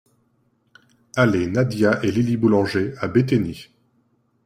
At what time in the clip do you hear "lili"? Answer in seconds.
2.09-2.35